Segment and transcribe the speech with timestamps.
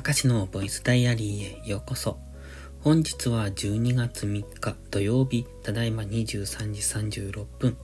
[0.00, 2.18] たかしのボイスダイアリーへようこそ。
[2.80, 6.80] 本日は12月3日土曜日、ただいま23時
[7.20, 7.76] 36分。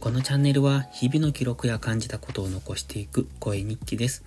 [0.00, 4.24] このチャンネルは日々の記録や感じたことを残していく声日記です。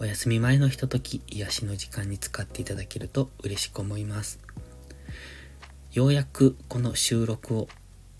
[0.00, 4.40] お休み前のひととき、癒しの時間に使っていただけると嬉しく思います。
[5.92, 7.68] ようやくこの収録を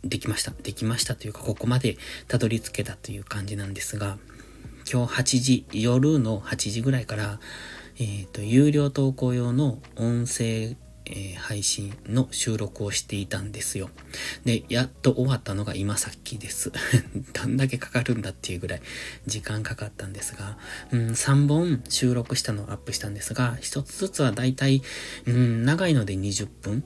[0.04, 0.52] できました。
[0.62, 1.96] できましたというか、ここまで
[2.28, 4.16] たどり着けたという感じなんですが、
[4.88, 7.40] 今日8時、夜の8時ぐらいから、
[8.02, 10.74] えっ、ー、と、有料投稿用の音声、
[11.04, 13.90] えー、配信の収録をしていたんですよ。
[14.44, 16.72] で、やっと終わったのが今さっきです。
[17.32, 18.82] どんだけかかるんだっていうぐらい
[19.28, 20.58] 時間かかったんですが、
[20.90, 24.82] うん、3本収録したのをアップしたんですが、1つずつはだいたい、
[25.26, 26.82] うん、長いので20分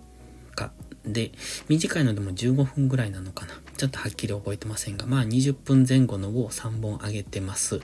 [0.55, 0.71] か。
[1.07, 1.31] で、
[1.69, 3.55] 短いのでも15分ぐらいなのかな。
[3.77, 7.81] ちょっとはっきり覚えてませんが、まあ20分前後のを3本上げてます。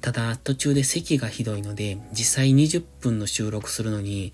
[0.00, 4.32] ただ、途中で席がひどいので、実際20分の収録するのに、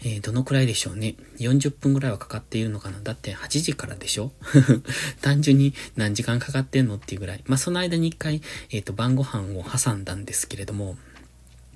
[0.00, 1.14] えー、どのくらいでしょうね。
[1.38, 3.00] 40分ぐらいはかかっているのかな。
[3.00, 4.32] だって8時からでしょ？
[5.22, 7.44] 単純に何時間かかってんのっていうぐらい。
[7.46, 10.96] まあその間に一回、えっ、ー、と晩ご飯を挟んだんですけれども、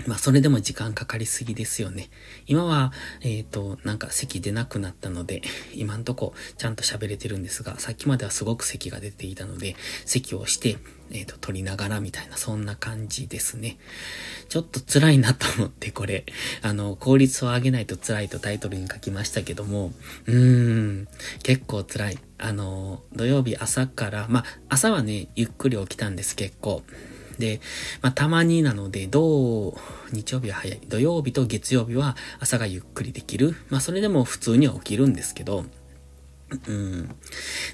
[0.07, 2.11] まあ、それでも時間かかりすぎですよね。
[2.47, 5.43] 今は、えっ、ー、と、なんか咳出なくなったので、
[5.75, 10.79] 今んとこちゃんと喋れてるんですが、さっきまではすごく咳が出ていたので、咳をして、
[11.13, 13.79] えっ、ー、と、取りながらみたいな、そんな感じですね。
[14.49, 16.25] ちょっと辛いなと思って、これ、
[16.63, 19.93] あの、効率を上げないと辛いとタイトルに書きましたけども、
[20.27, 21.09] うーん、
[21.43, 22.19] 結構辛い。
[22.39, 26.83] あの、土曜日朝から、まあ、朝はね、ゆっくり起きたんです、結構。
[27.41, 27.61] で、
[28.03, 29.77] まあ、たまになので、土、
[30.13, 30.81] 日曜日は早い。
[30.87, 33.57] 土曜日と月曜日は朝がゆっくりできる。
[33.69, 35.65] まあ、それでも普通には起きるんですけど、
[36.67, 37.17] うん。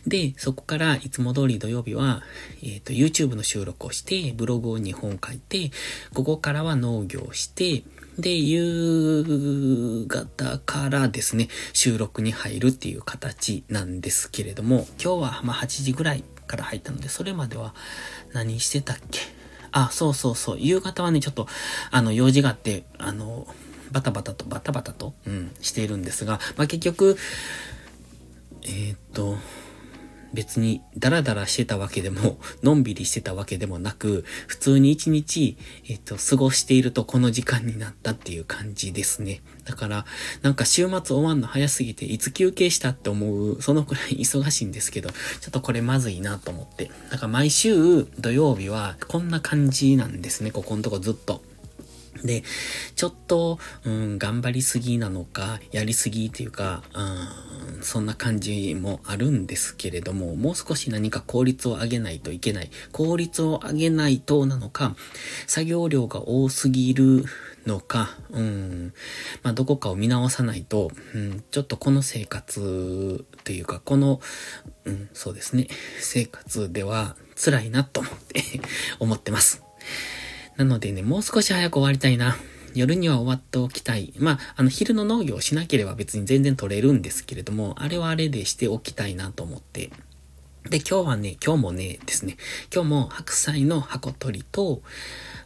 [0.07, 2.23] で、そこからいつも通り土曜日は、
[2.63, 5.71] えっ、ー、と、YouTube の収録をして、ブログを2本書いて、
[6.15, 7.85] ここからは農業をして、
[8.19, 17.75] で、夕方からですね、収録に入るっていう形なんですけれども、今日はまあ8時ぐらいから入ったので、それまでは
[18.33, 19.36] 何してたっけ？
[19.79, 20.59] あ、そうそうそう。
[20.59, 21.47] 夕方はね、ちょっと、
[21.91, 23.47] あの、用事があって、あの、
[23.93, 27.19] バタバタとバタバタと、うん、しているんですが、まあ、結局、
[28.63, 29.37] えー、っと、
[30.37, 35.57] 別にダラダラしてたわけでも、 のんびりしてたわけでもなく、普通に一日、
[35.89, 39.41] えっと、過ごしているとこの時間になったっていう感じですね。
[39.65, 40.07] だから、
[40.43, 45.17] なんか週末終わんの早すぎて、いつ休憩したって思う、そのくらい 忙しいんですけど、ちょ
[45.49, 46.91] っとこれまずいなと思って。
[47.11, 51.43] だから毎週土曜日はこんな感じなんですね、ここのとこずっと。
[52.25, 52.43] で、
[52.95, 62.71] ちょっと、うん、頑張りすぎなのか、やりすぎっていうか、うん、そんな感じもあるんですけれども、もう少し何か効率を上げないといけない。
[62.93, 64.97] 効率を上げないとなのか、
[65.47, 67.25] 作業量が多すぎる
[67.67, 68.93] のか、うん、
[69.43, 74.21] まあ、どこかを見直さないと、うん、ちょっとこの生活というか、この、
[74.85, 75.69] うん、そうですね、
[76.01, 78.43] 生活では辛いなと思って
[78.99, 79.63] 思ってます。
[80.57, 82.37] なのでね、もう少し早く終わりたいな。
[82.75, 84.13] 夜には終わっておきたい。
[84.19, 89.91] まあ、あの、昼の農業をしなければ別に全然取れるんですけれども、あれはあれでしておきたいなと思って。
[90.69, 92.37] で、今日はね、今日もね、ですね、
[92.75, 94.83] 今日も白菜の箱取りと、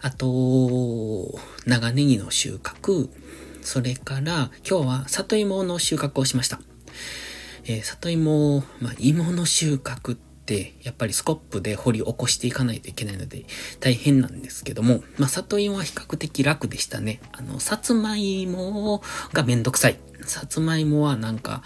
[0.00, 3.08] あと、長ネギの収穫、
[3.62, 6.60] それから、今日は里芋の収穫をしました。
[7.64, 10.29] えー、里芋、まあ、芋の収穫って、
[10.82, 13.44] やっぱりスコップで掘り起こしていかないといけないので
[13.80, 17.20] 大変なんですけども、まあ、里芋は比較的楽でしたね。
[17.32, 19.02] あの、さつまいも
[19.32, 19.98] がめんどくさい。
[20.22, 21.62] さつまいもはなんか、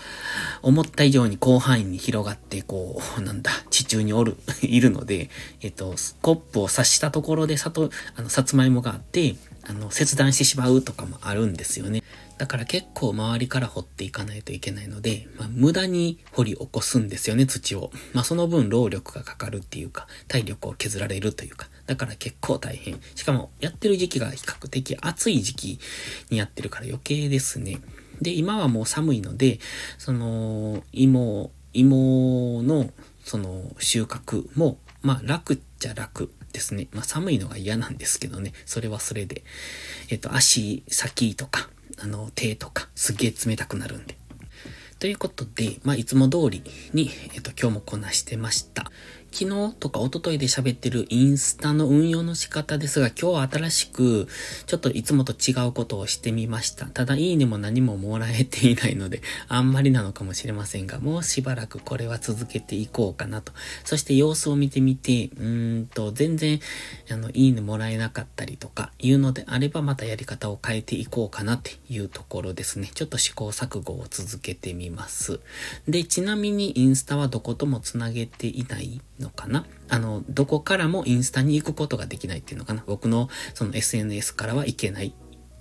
[0.63, 5.31] 思った以上に広範囲に広がって、こう、なんだ、地中におる、 いるので、
[5.61, 9.37] えっと、スコップを刺したところで里、あの、さつまいもがあって、
[9.67, 12.03] あの、切断してしまうとかもあるんですよね。
[12.37, 17.91] だから結構周りから掘っていかないといけないので、まあ、無駄に掘り起こすんですよね、土を。
[18.13, 23.01] まあ、その分労力がかかるっていうか、体力を削られるというか、だから結構大変。
[23.15, 25.79] しかも、やってる時期が比較的暑い時期
[26.31, 27.79] にやってるから余計ですね。
[28.21, 29.61] で、今はもう寒いので、
[29.99, 32.91] その、芋、芋の、
[33.25, 36.89] その、収穫も、まあ、楽っちゃ楽ですね。
[36.93, 38.55] まあ、寒いのが嫌なんですけどね。
[38.65, 39.43] それはそれで。
[40.09, 41.69] えっと、足先とか、
[41.99, 44.17] あの、手とか、すげえ冷たくなるんで。
[44.99, 46.63] ということで、まあ、いつも通り
[46.95, 48.91] に、えっ、と、今日もこなしてました。
[49.35, 54.29] 昨日とか一昨日で喋ってるインスタの運用の仕方ですが、今日は新しく、
[54.67, 56.87] ちょっといつもと違うことをしてみました。
[56.87, 63.53] ただ、いいねも何ももらえていないので、 あんまりなのかもしれませんが、もうしばらくこれは続けていこうかなと。
[63.85, 66.61] そして様子を見てみて、うーんと、全然、
[67.11, 72.89] あの、いいねもらえなかったりとか、いうのであれば、またやり方を変えていこうかなっていうところですね。
[72.95, 75.41] ちょっと試行錯誤を続けてみます。
[75.89, 79.67] で、ちなみにインスタはどこともつなげていないのかな？
[79.89, 82.85] あの、どこからもインスタに行くことができないっていうのかな？
[82.87, 85.15] 僕のその SNS からは行けない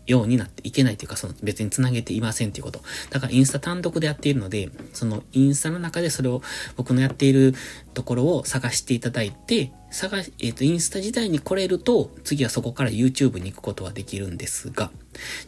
[0.06, 2.82] ようになっていけないというか、その別に繋げていませんということ。
[3.10, 6.42] だからインスタ単独でやっているので、そのインスタの中でそれを
[6.76, 7.54] 僕のやっている
[7.94, 14.92] ところを探していただいて、探し、えっ、ー、と、インスタ自体に来れると、次はそこから YouTube に行くことはできるんですが、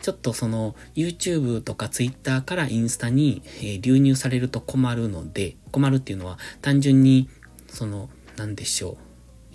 [0.01, 7.27] ちょっとその YouTube とか Twitter からインスタに、えー、流入されると困るので、困るっていうのは単純に、
[7.75, 8.97] その、なんでしょう。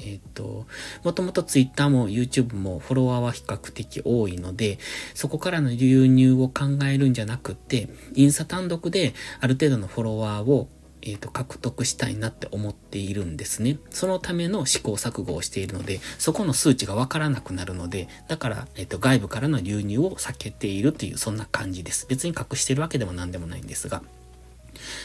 [0.03, 0.67] えっ、ー、と、
[1.05, 4.79] もともと Twitter も YouTube もフォロワーは比較的多いので、
[5.15, 10.69] そこからの流入を考えるんじゃなくて、インスタ単独である程度のフォロワーを
[11.03, 13.79] えっ、ー、と、獲得したいなって思っているんですね。
[13.91, 22.07] そのための試行錯誤をしているので、そこの数値がわからなくなるので、だから、えっ、ー、と、外部からの流入を避けているという、そんな感じです。
[22.09, 24.03] 別に隠してるわけでも何でもないんですが。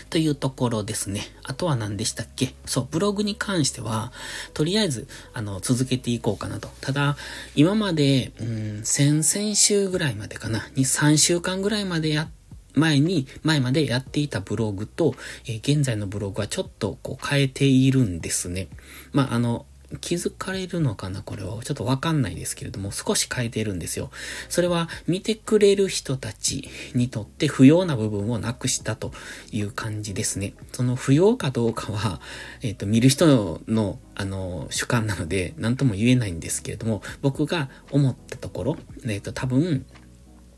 [0.09, 1.21] というところですね。
[1.44, 2.53] あとは何でしたっけ？
[2.65, 4.12] そう、ブログに関しては、
[4.53, 6.69] とりあえず、あの、続けていこうかなと。
[6.81, 7.17] ただ、
[7.56, 12.29] 今まで、うん、先々週ぐらいまでかな、に3週間ぐらいまでやっ
[12.75, 15.15] 前に、前までやっていたブログと、
[15.45, 18.67] えー、現在のブログはちょっとこう変えているんですね。
[19.13, 19.65] まあ、あの、
[19.95, 21.62] 気づかれるのかなこれは。
[21.63, 24.09] ちょっとわかんないですけれども、少し変えてるんですよ。
[24.50, 29.12] それは見てくれる人たちにとって不要な部分をなくしたと
[29.51, 30.53] いう感じですね。
[30.71, 32.21] その不要かどうかは、
[32.62, 39.86] えっ、ー、と、見る人の、あの、主観なので、何とも言えないんですけれども、僕が思ったところ、えっ、ー、と、多分、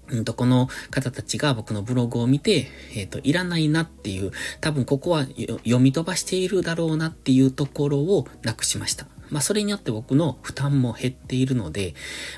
[0.10, 4.32] うんと、この方たちが僕のブログを見て、えっ、ー、と、いらないなっていう、
[4.62, 9.08] 多分ここは読み飛ばしているだろうなっていうところをなくしました。
[9.30, 11.94] まあ、それによって僕の負担も減っているので、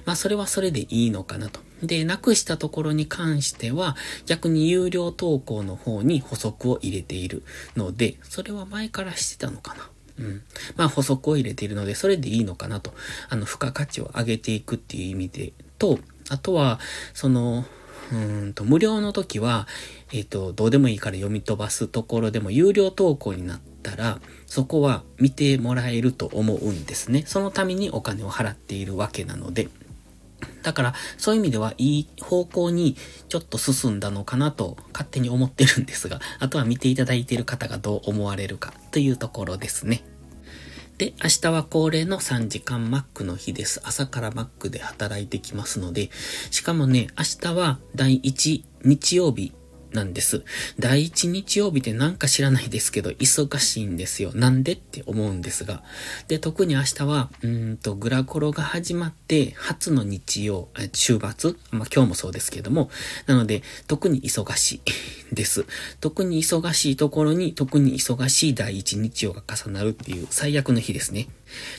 [0.06, 1.62] まあ、それはそれでいいのかなと。
[1.84, 3.96] で、なくしたところに関しては、
[4.26, 7.44] 逆に有料投稿の方に補足を入れている
[7.76, 9.90] ので、それは前からしてたのかな。
[10.20, 10.42] うん。
[10.76, 12.94] まあ補足を入れているので、それでいいのかなと。
[13.30, 16.00] あの、付加価値を上げていくっていう意味で、と、
[16.30, 16.80] あとは、
[17.14, 17.66] その、
[18.12, 18.16] う
[18.48, 19.68] んと、無料の時は、
[20.12, 27.24] えっ、ー、と、どうでもいいから読み飛ばすところでも有料投稿になってたら、そこは見てもらえると思うんですね。
[27.26, 29.70] そのためにお金を払っているわけなので。
[30.64, 32.96] だから、そういう意味ではいい方向に
[33.28, 40.04] ちょっと進んだのかなと勝手に思ってるんですが、あとは見ていただいている方がどう思われるかというところですね。
[40.98, 43.82] で、明日は恒例の3時間マックの日です。
[43.86, 46.10] 朝からマックで働いてきますので、
[46.52, 49.54] しかもね、明日は第1日曜日
[49.94, 50.44] なんです。
[50.78, 54.32] 第一日曜日ってなんか知らないですけど、忙しいんですよ。
[54.34, 55.84] なんでって思うんですが。
[56.28, 62.90] で、特に明日は、うんと、グラコロが始まって、初の日曜、週末まあ今日もそうですけども、
[63.26, 64.82] なので、特に忙し
[65.32, 65.66] いです。
[66.00, 71.28] 特に忙しいところに、特に忙しい第一日曜が重なるっていう最悪の日ですね。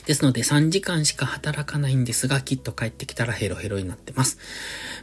[0.05, 4.37] ですので3時間しか働かないんですが、きっと帰ってきたらヘロヘロになってます。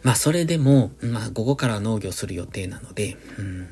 [0.03, 3.69] まあそれでも、まあ午後から農業する予定なので、うん、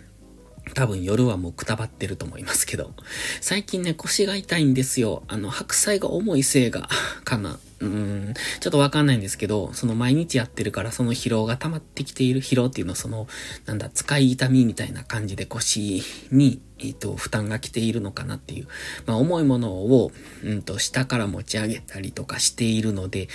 [0.75, 2.93] 多分夜はもうくたばってると思いますけど、
[3.41, 5.23] 最近ね腰が痛いんですよ。
[5.29, 6.89] あの白菜が重いせいが、
[7.25, 7.59] かな。
[7.79, 12.41] うん、ちょっとわかんないんですけど、その毎日やってるからその疲労が溜まってきている。
[12.41, 13.27] 疲労っていうのはその、
[13.67, 18.69] なんだ、使い痛みみたいな感じで腰に、えっ、ー、と、負担が来ているのかなっていう、
[19.05, 20.11] まあ重いものを、
[20.43, 23.29] うんと、下から持ち上げたりとかしているので、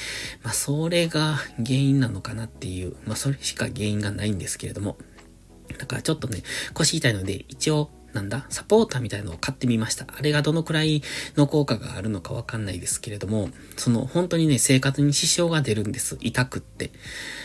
[0.43, 4.97] まあそれが原因なのかなっていう、まあそれしか原因がないんですけれども、
[5.77, 6.41] だからちょっとね、
[6.73, 10.05] 腰痛いので、一応、なんだ、サポーターみたいのを買ってみました。
[10.17, 11.01] あれがどのくらい
[11.37, 16.17] の効果があるのかわかんないですけれども、その本当にね、生活に支障が出るんです。
[16.21, 16.91] 痛くって。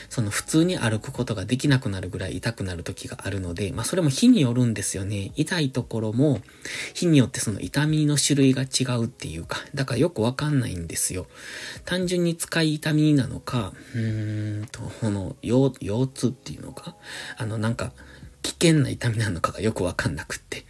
[0.08, 5.32] その普通に歩くことができなくなるぐらい痛くなる時があるので、まあそれも日によるんですよね。
[5.37, 6.40] 痛いところも、
[6.94, 11.26] 日によってその痛みの種類が違うっていうか、だからよくわかんないんですよ。
[11.85, 16.96] 単純に使い痛みなのか、うーんと、この腰、腰痛っていうのか、
[17.37, 17.92] あのなんか、
[18.47, 20.65] 危険な痛みなのかがよくわかんなくって。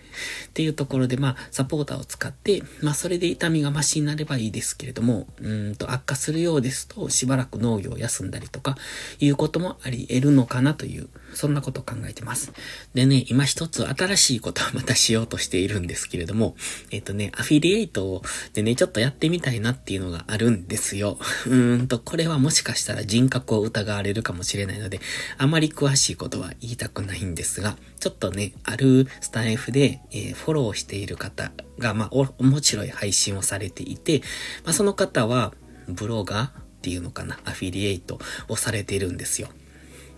[0.57, 8.75] っていうところで、まあ、サポーターを使って、まあ、それで痛みがマシになればいいですけれども、うんと、悪化するようですと、しばらく農業を休んだりとか、
[9.19, 12.55] いうこともあり得るのかなという、そんなことを考えてます。
[12.95, 16.57] でね、今一つ新しいことはまたしようとしているんですけれども、
[16.91, 18.23] えっ、とね、アフィリエイト
[18.55, 21.19] でね、ちょっとやってみたいなっていうのがあるんですよ。
[21.21, 25.01] うーんと、これはもしかしたら人格を疑われるかもしれないので、
[25.37, 31.51] あまり詳しいことは言いたくないんですが、ちょっとね、あるスタイフで、えー、フォローしている方
[31.81, 34.23] が、まあ、面白い配信をされていて、
[34.65, 35.53] まあ、その方は、
[35.89, 36.51] ブロガーっ
[36.83, 39.49] ていうのかな、アフィリエイトをされてるんですよ。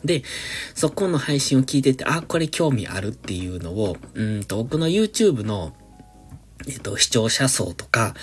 [0.04, 0.22] で、
[0.74, 5.72] そこの配信を聞いてて、あ、これ興味あるっていうのを、うんと、僕の YouTube の
[6.66, 8.14] えっと、視聴者層とか、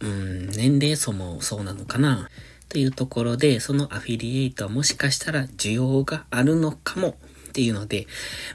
[0.00, 2.30] うん、年齢層もそうなのかな、
[2.70, 7.16] というところで、そのアフィリエイトはもしかしたら需要があるのかも
[7.52, 8.06] っていうので、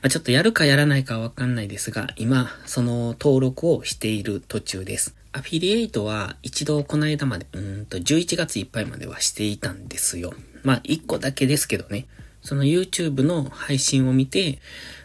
[0.01, 5.15] まあ、ちょっとやるかやらないかわかんないですが、今、その登録をしている途中です。
[5.33, 10.33] アフィリエイトは一度この間まで、うんと11月いっぱいまではしていたんですよ。
[10.63, 12.07] まあ1個だけですけどね。
[12.41, 14.57] その YouTube の配信を見て、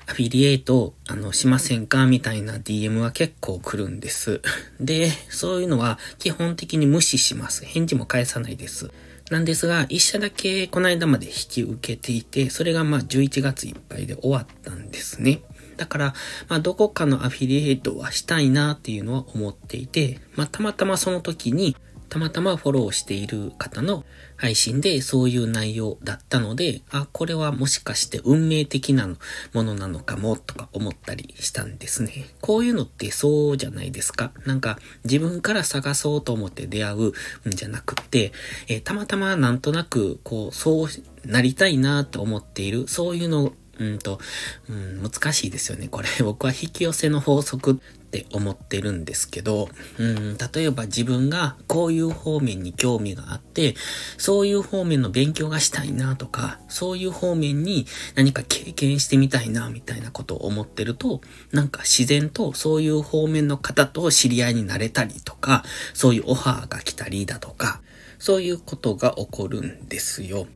[0.06, 4.40] アフィリエイト、あの、しませんかみたいな DM は結構来るんです。
[4.80, 7.64] で、そういうのは基本的に無視します。
[7.66, 8.90] 返事も返さないです。
[9.30, 15.42] なんですが、一社だけこの間まで引き受けていて、それがまあ11月いっぱいで終わったんですね。
[15.76, 16.14] だから、
[16.48, 21.76] まあどこかのアフィリエイトはしたいなっていうのは思っていて、まあたまたまその時に、
[22.12, 24.04] たまたまフォローしている方の
[24.36, 29.08] 配信でそういう内容だったので、あ、これはもしかして運命的な
[29.54, 32.26] ものなのかもとか思ったりしたんですね。
[32.42, 34.30] こういうのってそうじゃないですか。
[34.44, 37.12] なんか自分から探そうと思って出会うん
[37.46, 38.32] じゃなくて、
[38.68, 40.88] えー、たまたまなんとなくこう、そう
[41.24, 44.20] なりたいなと思っている、そういうのうんと、
[44.68, 45.88] うん、難しいですよね。
[45.88, 47.80] これ、僕は引き寄せの法則
[48.12, 53.74] って思ってるんですけど、うん、例えば自分がこういう方面に興味があって、
[54.18, 65.64] そういう方面の勉強がしたいなとか、そういう方面に何か経験してみたいなみたいなことを思ってると、なんか自然とそういう方面の方と知り合いになれたりとか、
[65.94, 67.80] そういうオファーが来たりだとか、
[68.18, 70.46] そういうことが起こるんですよ。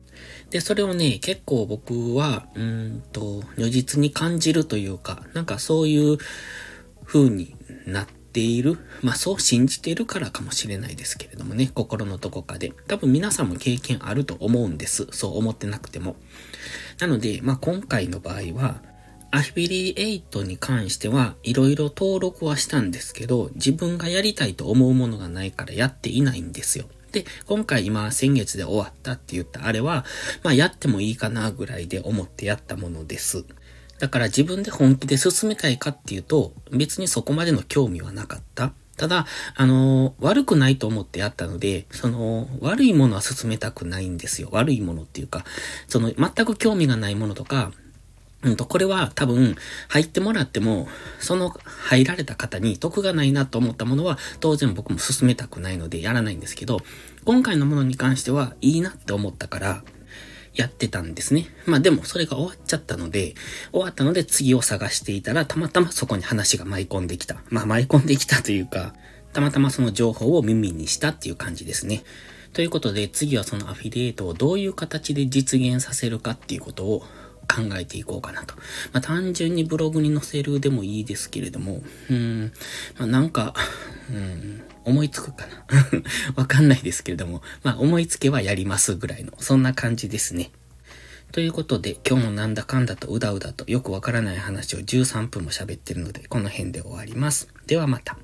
[0.51, 6.17] で、それをね、結構僕は、うんと、如実に感じるというか、なんかそういう
[7.07, 8.77] 風になっている。
[9.01, 12.73] まあそう信じているからかもしれないですけれどもね、心のどこかで。
[12.87, 15.07] 多分皆さんも経験あると思うんです。
[15.11, 16.17] そう思ってなくても。
[16.99, 18.81] なので、まあ今回の場合は、
[19.31, 26.85] アフィリエイトに関しては、いろいろ登録はしたんですけど、自分がやりたいと思うものがないからやっていないんですよ。
[27.11, 30.05] で、今回今先月で終わったって言ったあれは、
[30.43, 33.45] まあやってもいいかなぐらいで思ってやったものです。
[33.99, 38.73] だから自分で本気で進めたいかっていうと、別にそこまでの興味はなかった。
[38.95, 44.49] ただ、あの悪くないと思ってやったので、その、悪いものは進めたくないんですよ。
[44.51, 45.45] 悪いものっていうか、
[45.87, 47.71] その、全く興味がないものとか、
[48.43, 49.55] うんと、これは多分、
[49.87, 50.87] 入ってもらっても、
[51.19, 56.81] その入られた方に得がないなと思ったものは、当然僕も進めたくないのでやらないんですけど、
[57.25, 59.83] 今回のものに関してはいいなって思ったから、
[60.57, 61.47] やってたんですね。
[61.65, 63.35] まあでもそれが終わっちゃったので、
[63.71, 67.37] 終わったので次を探していたら、たまたまそこに話が舞い込んできた。
[67.49, 68.93] まあ舞い込んできたというか、
[69.33, 72.03] たまたまその情報を耳にしたっていう感じですね。
[72.53, 77.03] ということで、次はそのアフィリエイトをどういう形で実現させるかっていうことを
[77.47, 78.55] 考えていこうかなと。
[78.93, 82.51] まあ、単純にブログに載せるでもいいですけれども、うん、
[82.97, 83.53] まあ、なんか、
[84.11, 85.65] うん、思いつくかな？
[86.35, 90.51] わかんないですけれども、まあ、思いつけはやりますぐらいの、そんな感じですね。
[91.33, 97.49] ということで、今日もなんだかんだとうだうだとよくわからない話を13分も喋ってるので、この辺で終わります。
[97.67, 98.17] ではまた。